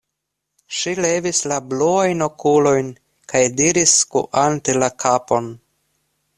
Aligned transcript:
Ŝi 0.77 0.93
levis 1.05 1.41
la 1.51 1.59
bluajn 1.73 2.25
okulojn 2.29 2.89
kaj 3.33 3.43
diris, 3.61 3.95
skuante 4.01 4.79
la 4.85 4.93
kapon: 5.07 5.55